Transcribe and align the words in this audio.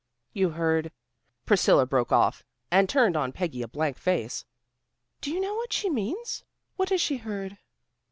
"You 0.33 0.49
heard" 0.49 0.91
Priscilla 1.45 1.85
broke 1.85 2.11
off, 2.11 2.43
and 2.71 2.89
turned 2.89 3.15
on 3.15 3.31
Peggy 3.31 3.61
a 3.61 3.67
blank 3.67 3.99
face. 3.99 4.45
"Do 5.21 5.29
you 5.29 5.39
know 5.39 5.53
what 5.53 5.73
she 5.73 5.91
means? 5.91 6.43
What 6.75 6.89
has 6.89 7.01
she 7.01 7.17
heard?" 7.17 7.59